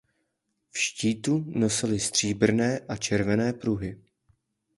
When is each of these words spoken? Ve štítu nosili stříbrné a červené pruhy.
Ve 0.73 0.79
štítu 0.79 1.45
nosili 1.47 1.99
stříbrné 1.99 2.79
a 2.89 2.95
červené 2.95 3.53
pruhy. 3.53 4.01